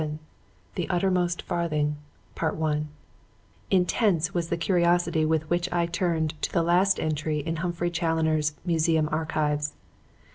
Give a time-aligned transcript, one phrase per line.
[0.01, 0.17] VII
[0.73, 1.95] THE UTTERMOST FARTHING
[3.69, 8.55] Intense was the curiosity with which I turned to the last entry in Humphrey Challoner's
[8.65, 9.73] "Museum Archives."